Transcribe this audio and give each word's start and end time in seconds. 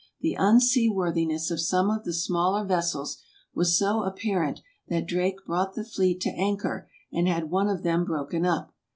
The 0.21 0.33
unseaworthiness 0.35 1.51
of 1.51 1.61
some 1.61 1.91
of 1.91 2.05
the 2.05 2.13
smaller 2.15 2.65
vessels 2.65 3.21
was 3.53 3.77
so 3.77 4.01
apparent 4.01 4.63
that 4.87 5.05
Drake 5.05 5.45
brought 5.45 5.75
the 5.75 5.83
fleet 5.85 6.19
to 6.21 6.31
anchor, 6.31 6.89
and 7.13 7.27
had 7.27 7.51
one 7.51 7.67
of 7.69 7.83
them 7.83 8.03
broken 8.05 8.43
up. 8.43 8.73